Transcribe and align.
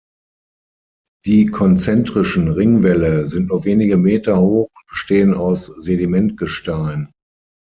Die 1.27 1.45
konzentrischen 1.45 2.49
Ringwälle 2.49 3.27
sind 3.27 3.49
nur 3.49 3.65
wenige 3.65 3.97
Meter 3.97 4.39
hoch 4.41 4.67
und 4.73 4.87
bestehen 4.89 5.35
aus 5.35 5.67
Sedimentgestein. 5.67 7.11